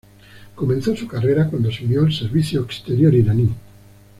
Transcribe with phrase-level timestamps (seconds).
[0.55, 3.51] Comenzó su carrera cuando se unió al servicio exterior iraní.